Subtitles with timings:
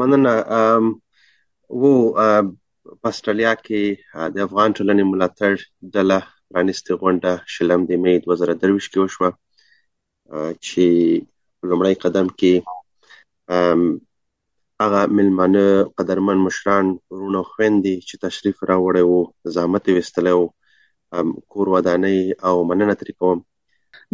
[0.00, 0.32] مننه
[1.80, 1.94] وو
[3.00, 3.82] په استرالیا کې
[4.34, 5.52] د افغان ټولنې ملاتړ
[5.94, 6.18] ډله
[6.50, 9.30] پرانیستي غونډه شلم د می 2023 کې وشوه
[10.66, 10.84] چې
[11.70, 12.54] لومړی قدم کې
[14.82, 15.64] هغه ملمنه
[15.98, 19.20] قدرمن مشران ورونو خويندې چې تشریف راوړې وو
[19.54, 20.46] زامت وستلې وو
[21.52, 23.38] کور ودانې او مننه ترې کوم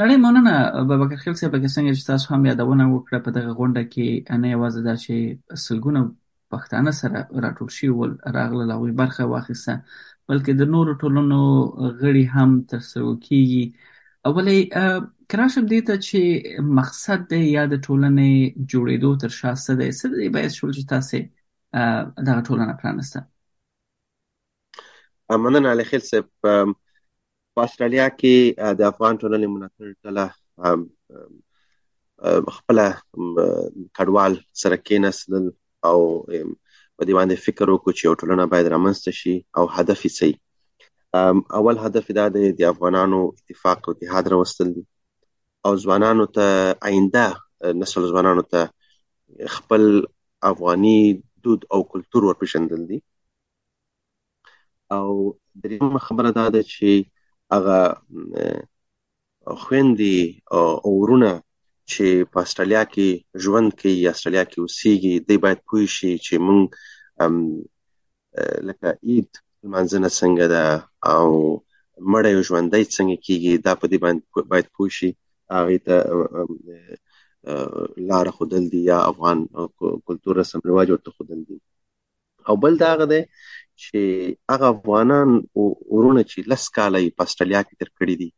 [0.00, 0.52] نړۍ مننه
[0.90, 4.04] بابک خیل صاحب لکه څنګه چې تاسو هم یادونه وکړه په دغه غونډه کې
[4.44, 5.12] نه یوازې دا چې
[5.64, 6.00] سلګونه
[6.54, 9.74] پښتانه سره راټول شي ول راغله لوی برخه واخیسته
[10.28, 11.38] بلکې د نورو ټولنو
[12.00, 13.62] غړي هم تر سره کیږي
[14.26, 14.56] اولې
[15.34, 16.18] کراشم دې ته چې
[16.80, 18.28] مقصد دې یا د ټولنې
[18.70, 21.18] جوړېدو تر شا څه دی څه دی باید شول چې تاسو
[22.26, 23.18] دغه ټولنه پرانسته
[25.44, 26.26] مننه علي خیل صاحب
[27.60, 28.34] په استرالیا کې
[28.76, 30.24] د افغان ټولنې ملاتړ کله
[32.58, 32.76] خپل
[33.98, 34.32] کډوال
[34.62, 35.32] سره کېنسل
[35.88, 35.96] او
[36.28, 40.26] په دې باندې فکر وکړو چې یو ټولنه باید رامنځته شي او هدف یې څه
[41.60, 44.84] اول هدف دا دی د افغانانو اتفاق او اتحاد راوستل دي
[45.68, 46.46] او ځوانانو ته
[46.90, 48.60] آینده نسل ځوانانو ته
[49.58, 49.82] خپل
[50.54, 50.98] افغاني
[51.44, 52.98] دود او کلچر ورپېژندل دي
[54.98, 55.10] او
[55.64, 56.88] دریم خبره دا ده چې
[57.54, 57.78] هغه
[59.62, 60.16] خويندې
[60.54, 61.30] او ورونه
[61.92, 63.08] چې په استرالیا کې
[63.44, 66.62] ژوند کوي یا استرالیا کې اوسېږي دوی باید پوه شي چې مونږ
[68.68, 69.28] لکه عید
[69.72, 70.64] منځنه څنګه ده
[71.14, 71.28] او
[72.12, 74.22] مړی ژوندۍ څنګه کیږي دا په دې باندې
[74.52, 75.08] باید پوه شي
[75.56, 75.96] هغه ته
[78.08, 79.38] لار خودل دي یا افغان
[80.08, 81.56] کلتور رسم رواج ورته خودل دي
[82.48, 83.20] او بل دا غده
[83.84, 83.98] چې
[84.50, 85.28] هغه افغانان
[85.94, 88.28] ورونه چې لس کاله په استرالیا کې تر کړی دي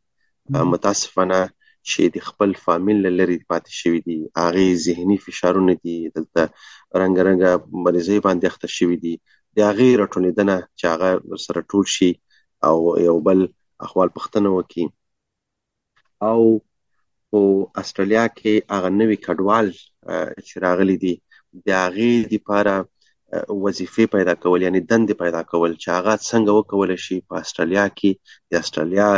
[0.74, 1.38] متاسفانه
[1.90, 6.42] چې د خپل فامیل لري پاتې شوی دي هغه ذهني فشارونه دي دلته
[7.00, 7.40] رنگ رنگ
[7.84, 9.14] مریضي باندې اخته شوی دي
[9.56, 11.08] د هغه رټونیدنه چې هغه
[11.46, 12.10] سره ټول شي
[12.68, 12.76] او
[13.08, 13.40] یو بل
[13.86, 14.84] احوال پختنه وکي
[16.30, 16.40] او
[17.34, 17.42] او
[17.82, 19.66] استرالیا کې هغه نوې کډوال
[20.46, 21.14] چې راغلي دي
[21.68, 22.74] د هغه لپاره
[23.32, 28.10] وظیفې پیدا کول یعنی دندې پیدا کول چې هغه څنګه وکول شي په استرالیا کې
[28.50, 29.08] د استرالیا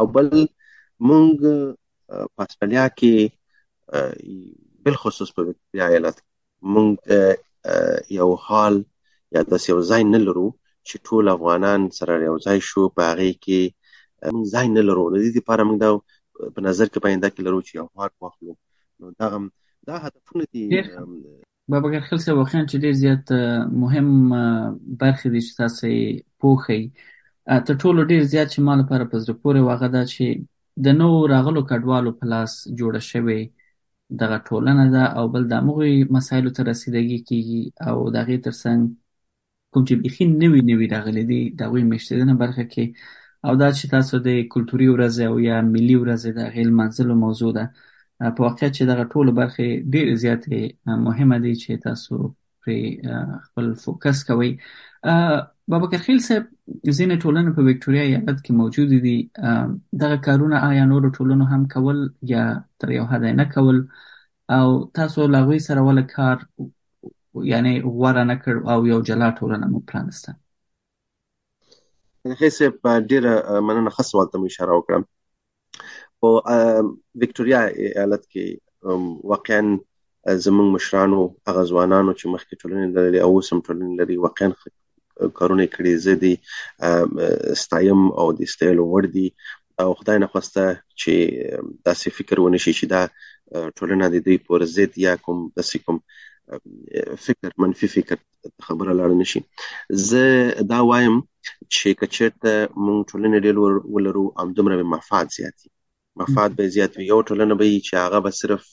[0.00, 1.52] او بل مونږ
[2.14, 4.08] په استرالیا کې
[4.88, 6.24] بل خصوص په وکټوريا ایالت
[6.76, 7.47] مونږ
[8.18, 8.74] یو حال
[9.34, 10.46] یا د یو ځای نه لرو
[10.88, 13.60] چې ټول افغانان سره یو ځای شو په هغه کې
[14.56, 15.90] ځای نه لرو د دې لپاره موږ دا
[16.54, 18.52] په نظر کې پاینده کې لرو چې یو حال واخلو
[19.00, 19.44] نو دا هم
[19.88, 20.62] دا هدفونه دي
[21.72, 23.24] بابا خلک واقعا چې ډیر زیات
[23.82, 24.08] مهم
[25.00, 25.88] برخه دي چې تاسو
[26.40, 26.80] پوښي
[27.70, 30.24] تر ټولو ډیر زیات چې مال لپاره پزره پورې واغه دا چې
[30.86, 33.40] د نو راغلو کډوالو پلاس جوړ شوی
[34.20, 38.54] دغه ټولنه ده او بل د هغوی مسایلو ته رسیدګي کیږي او د هغې تر
[38.62, 38.80] څنګ
[39.72, 42.84] کوم چې بیخي نوي نوي راغلي دي د هغوی میشتېدنه برخه کې
[43.46, 47.50] او دا چې تاسو د کلتوري ورځې او یا ملي ورځې د هغې لمانځلو موضوع
[47.58, 47.64] ده
[48.34, 50.56] په واقعیت چې دغه ټولو برخې ډېرې زیاتې
[51.06, 52.14] مهمه دي چې تاسو
[52.62, 52.78] پرې
[53.46, 54.50] خپل فوکس کوئ
[55.70, 56.44] بابکر خیل صاحب
[56.98, 59.16] ځینې ټولنې په وکټوريا ایالت کې موجود دي
[60.02, 61.98] دغه کارونه آیا نور ټولنو هم کول
[62.34, 62.44] یا
[62.84, 63.76] تر یو حد نه کول
[64.58, 64.66] او
[64.98, 66.36] تاسو لاغوي سره ول کار
[67.52, 70.30] یعنی غوړه نه کړ او یو جلا ټولنه مو پرانسته
[72.42, 73.32] هیڅ په ډیره
[73.68, 75.02] مننه خاص والته اشاره وکړم
[76.24, 76.30] په
[77.20, 78.98] وکټوريا ایالت کې
[79.34, 79.62] واقعا
[80.44, 84.48] زمونږ مشرانو هغه ځوانانو چې مخکې ټولنې لري او سم ټولنې لري واقعا
[85.38, 86.32] کارونه کړي زه دي
[87.64, 89.26] ستایم او د ستایلو وړ دي
[89.82, 90.62] او خدای نه خواسته
[91.00, 91.12] چې
[91.88, 93.02] داسې فکر ونشي چې دا
[93.78, 95.96] ټولنه د دې پر ضد یا کوم داسې کوم
[97.26, 98.16] فکر منفي فکر
[98.66, 99.40] خبره لاړ نشي
[100.08, 100.22] زه
[100.72, 101.16] دا وایم
[101.74, 102.52] چې کچرته
[102.86, 103.56] مونږ ټولنه ډېر
[103.94, 105.68] ولرو ام دومره منفعت زیاتی
[106.18, 108.68] مفاد به زیات وي یو ټولنه به چې هغه به صرف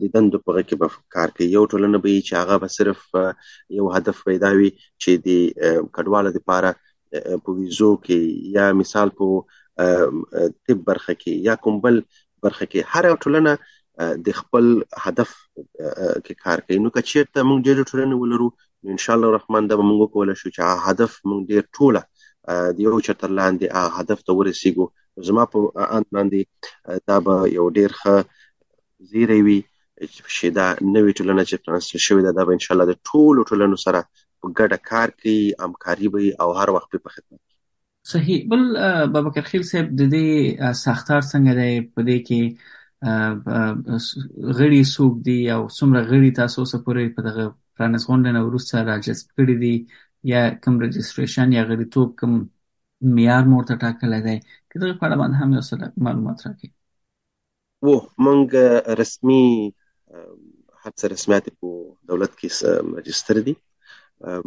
[0.00, 3.00] د دندو په کې به کار کوي یو ټولنه به چې هغه به صرف
[3.78, 4.70] یو هدف پیدا وي
[5.02, 6.70] چې د کډوالو لپاره
[7.44, 12.02] په ویزو کې یا مثال په طب برخه کې یا کوم بل
[12.46, 14.66] برخه کې هر ټولنه د خپل
[15.06, 15.30] هدف
[15.84, 18.50] کې کار کوي نو کچېرته موږ ډېر ټولنه ولرو
[18.94, 22.02] ان شاء الله رحمان دا موږ کولای شو چې هدف موږ ډېر ټوله
[22.48, 24.86] د یو چتر لاندې هدف ته ورسیږو
[25.30, 25.62] زما په
[25.98, 28.22] ان باندې دا به یو ډیر ښه
[29.10, 32.86] زیری وي چې دا نوې ټولنه چې ترانسل شوې ده دا به ان شاء الله
[32.92, 37.44] د ټولو ټولنو سره په ګډه کار کوي همکاري به او هر وخت په خدمت
[38.16, 38.62] صحیح بل
[39.16, 40.28] بابکر خیل صاحب د دې
[40.82, 42.42] ساختار څنګه دی په دې کې
[44.60, 47.44] غړي سوق دي او څومره غړي تاسو سره پورې په دغه
[47.80, 49.74] پرانس غونډه نو وروسته راځي کړی دي
[50.26, 52.34] یا کوم رجستریشن یا غړیتوب کوم
[53.14, 54.36] معیار مور ته ټاکلی دی
[54.70, 55.76] که دغه په اړه باندې هم یو څه
[56.06, 56.70] معلومات راکړي
[57.84, 58.46] وو مونږ
[59.00, 59.44] رسمي
[60.82, 61.68] هڅه رسمیات په
[62.10, 62.48] دولت کې
[62.94, 63.54] ماجستر دي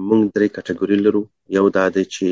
[0.07, 1.21] مونږ درې کټګوري لرو
[1.57, 2.27] یو دا دی چې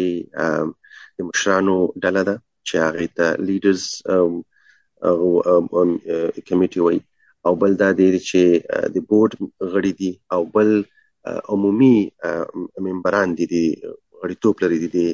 [1.16, 2.36] د مشرانو ډله ده
[2.68, 3.84] چې هغه ته لیډرز
[4.16, 5.98] او
[6.48, 6.98] کمیټي وای
[7.50, 8.42] او بل دا دی چې
[8.98, 9.32] د بورډ
[9.72, 10.70] غړي دي او بل
[11.26, 12.10] عمومي
[12.80, 13.66] ممبران دي دي
[14.24, 15.08] غړیتوب لري دي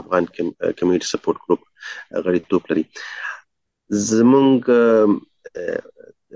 [0.00, 0.24] افغان
[0.78, 1.60] کمیونټي سپورټ ګروپ
[2.26, 2.84] غړیتوب لري
[4.10, 4.56] زمونږ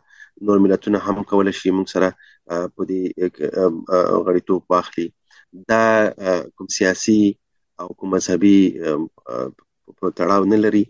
[0.48, 2.08] نور ملتونه هم کولای شي موږ سره
[2.78, 3.04] په دې
[4.30, 5.08] غړیتوب واخلي
[5.72, 5.84] دا
[6.56, 7.22] کوم سیاسي
[7.82, 8.58] او کوم مذهبي
[9.98, 10.84] په تړاو نه لري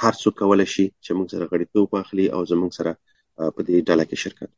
[0.00, 2.92] هر څوک کولای شي چې موږ سره غړیتوب واخلي او زموږ سره
[3.54, 4.50] په دې ډله کې شرکت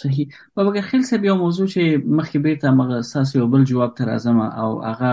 [0.00, 0.24] صحیح
[0.56, 1.82] په بغیر صاحب یو موضوع چې
[2.18, 5.10] مخکې بیرته مغه اساس یو بل جواب تر اعظم او هغه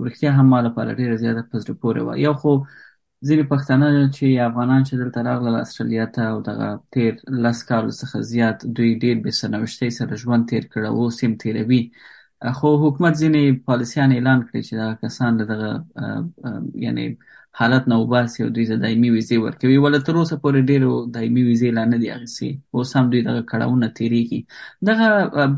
[0.00, 2.52] ورختیا هم مال په لړ ډیره زیاته پزره پورې و یو خو
[3.28, 7.12] ځینې پښتانه چې افغانان چې دلته راغلل استرالیا ته او دغه تیر
[7.46, 11.82] لاس کال څخه زیات دوی ډیر به سنوشتې سره ژوند تیر کړه او سیم تیروي
[12.60, 15.56] خو حکومت ځینې پالیسیان اعلان کړي چې دا کسان دغه
[16.86, 17.06] یعنی
[17.58, 21.42] حالت نه وباسي او دوی ته دایمي ویزې ورکوي ولې تر اوسه پورې ډېرو دایمي
[21.48, 24.40] ویزې لا نه دي اخیستې اوس هم دوی دغه کړاوونه تیریږي
[24.90, 25.06] دغه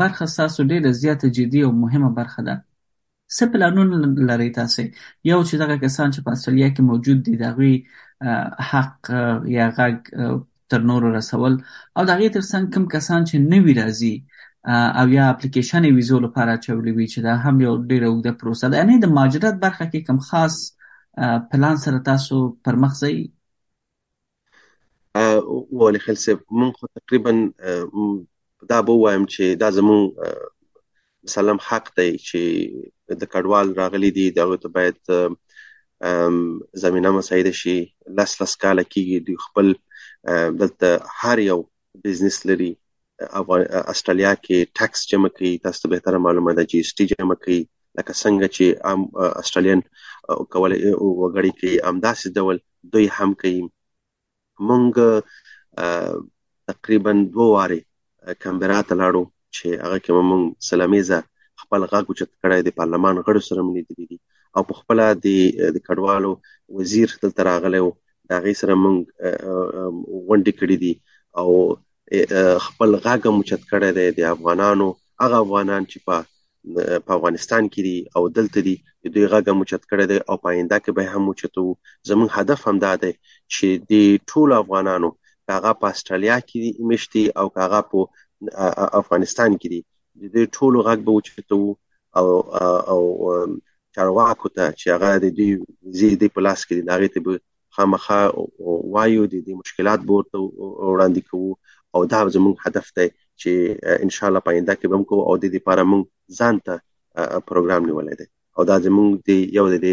[0.02, 2.54] برخه ستاسو ډېره زیاته جدي او مهمه برخه ده
[3.36, 3.96] څه پلانونه
[4.32, 4.82] لري تاسو
[5.30, 7.70] یو چې دغه کسان چې په استرالیا کې موجود دي دغه
[8.72, 8.96] حق
[9.56, 9.96] یا غږ
[10.70, 11.52] تر نورو رسول
[11.96, 14.14] او دغه ترڅنګ کم کسان چې نوی راځي
[15.00, 18.76] او یا اپلیکیشن ویزو لپاره چولې وی چې دا هم یو ډیره اوږده پروسه ده
[18.80, 20.56] یعنی د ماجرات برخه کې کم خاص
[21.52, 23.14] پلان سره تاسو پر مخ ځئ
[25.80, 27.32] وله خلصه مونږ تقریبا
[28.72, 30.00] دا به وایم چې دا زمون
[31.34, 32.40] سلام حق دی چې
[33.22, 34.98] د کډوال راغلي دي دا ته باید
[36.84, 37.76] زمينه مساعده شي
[38.20, 39.66] لاس لاس کاله کیږي د خپل
[40.60, 40.88] دلته
[41.20, 41.58] هر یو
[42.08, 42.70] بزنس لري
[43.92, 47.10] استرالیا کې ټاکس جمع کوي تاسو ته به تر معلومه ده چې جی اس ټي
[47.14, 47.60] جمع کوي
[47.98, 49.00] لکه څنګه چې ام
[49.42, 49.80] استرالین
[50.52, 50.72] کول
[51.20, 52.56] وګړي کې امداسې ډول
[52.92, 53.62] دوی هم کوي
[54.68, 54.86] مونږ
[56.72, 57.78] تقریبا دوه واره
[58.42, 59.22] کمبرا ته لاړو
[59.56, 61.18] چې هغه کې مونږ سلامیزه
[61.62, 64.18] خپل غاګ چت کړای د پارلمان غړو سره ملي دي
[64.58, 66.32] او په خپل د کډوالو
[66.80, 67.90] وزیر دلته راغلی و
[68.32, 68.98] دا غي سره مونږ
[70.28, 70.94] ونډي کړی دي
[71.40, 71.50] او
[72.68, 74.88] خپل غاګ مو چت کړی دی د افغانانو
[75.24, 76.16] هغه افغانان چې په
[77.06, 78.74] په افغانستان کې دي او دلته دي
[79.14, 81.64] دوی غږ هم چت کړی دی او پاینده کې به هم چتو
[82.10, 83.12] زمون هدف هم دا دی
[83.54, 83.94] چې د
[84.30, 85.08] ټول افغانانو
[85.48, 88.00] کاغه په استرالیا کې مشتي او کاغه په
[89.02, 89.80] افغانستان کې دي
[90.20, 91.62] د دې ټول غږ به چتو
[92.18, 92.26] او
[92.92, 93.00] او
[93.96, 95.48] چارواکو ته چې هغه د دې
[95.98, 97.42] زیدې په لاس کې دي دا غته به
[97.76, 98.20] خامخا
[98.94, 100.36] وایو د دې مشکلات بورته
[100.92, 101.52] وړاندې کوو
[101.94, 103.08] او دا زموږ هدف دی
[103.40, 106.02] چې ان شاء الله پاینده کې به موږ او د دې لپاره موږ
[106.38, 106.74] ځان ته
[107.50, 108.26] پروګرام نیولای دی
[108.58, 109.88] او دا زموږ د یو د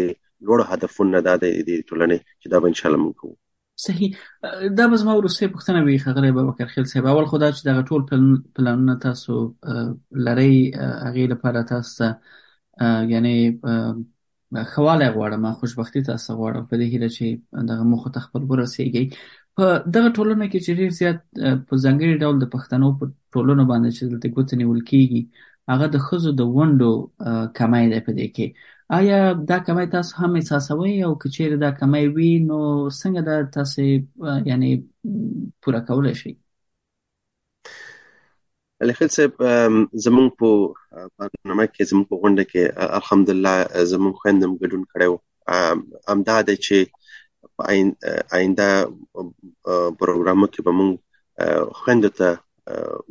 [0.46, 3.40] لوړ هدفونه د دې ټولنې چې دا به ان شاء الله موږ کوو
[3.86, 7.62] صحیح دا به زما ورسته پوښتنه وی خغره به وکړ خل صاحب اول خدا چې
[7.68, 9.38] دغه ټول پلانونه تاسو
[10.30, 12.10] لری هغه لپاره تاسو
[13.14, 13.36] یعنی
[14.72, 19.04] خواله غواړم خوشبختی تاسو غواړم په دې هیله چې دغه مخ ته خپل ورسیږي
[19.60, 21.18] په دغه ټولنه کې چې ډیر زیات
[21.68, 23.04] په ځنګړي ډول د پښتنو په
[23.34, 25.22] ټولنه باندې چې دلته ګوتې نیول کیږي
[25.70, 26.88] هغه د خزو د وندو
[27.58, 28.46] کمای دی په دې کې
[28.98, 29.18] آیا
[29.50, 32.58] دا کمای تاسو هم احساسوي او که چیرې دا کمای وي نو
[33.00, 33.80] څنګه دا تاسو
[34.50, 34.68] یعنی
[35.62, 36.32] پوره کولای شئ
[38.86, 39.32] الخیل صاحب
[40.04, 42.62] زمونږ په برنامه کې زمونږ په غونډه کې
[42.98, 43.54] الحمدلله
[43.92, 46.76] زمونږ خويندم ګډون کړو امدا د چې
[48.36, 48.66] آینده
[50.00, 50.92] پروګرامو کې به موږ
[51.80, 52.28] خوند ته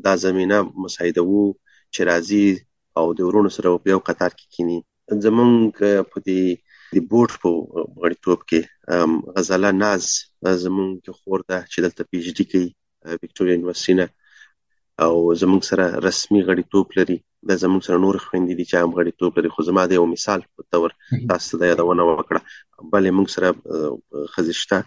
[0.06, 1.46] دا زمينه مساعده وو
[1.94, 2.46] چې راځي
[2.98, 4.80] او د ورونو سره په یو قطار کې کینی
[5.26, 5.54] زمونږ
[6.12, 6.42] په دې
[6.96, 7.50] د بورډ په
[8.02, 8.60] غړیتوب کې
[9.36, 10.04] غزاله ناز
[10.64, 12.70] زمونږ کې خور ده چې دلته پی ایچ ډي کوي
[13.22, 14.08] وکټوريا یونیورسيټي
[15.06, 17.18] او زمونږ سره رسمي غړیتوب لري
[17.50, 20.44] د زموږ سره نور خويندې دي چې هم غړیتوب لري خو زما د یو مثال
[20.56, 20.94] په تور
[21.32, 24.78] تاسو ته یادونه وکړه بلې موږ سره خزشته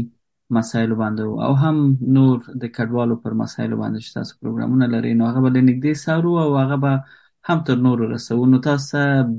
[0.58, 1.76] مسایلو باندې او هم
[2.16, 5.92] نور د کډوالو پر مسایلو باندې چې تاسو پروګرامونه لرئ نو هغه به له نږدې
[6.04, 6.92] سارو او هغه به
[7.50, 8.96] هم تر نورو رسو نو تاسو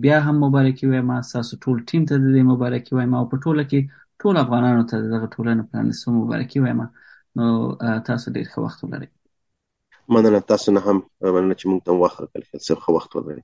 [0.08, 3.80] بیا هم مبارکي وایم تاسو ټول ټیم ته د مبارکي وایم او په ټوله کې
[4.26, 6.82] ټول افغانانو ته دغه ټولنه پرانیستو مبارکي وایم
[7.40, 7.46] نو
[8.12, 9.10] تاسو ډیر ښه وخت ولرئ
[10.16, 13.44] مننه تاسو نه هم مننه چې موږ ته وخت راکړل خو وخت ولرئ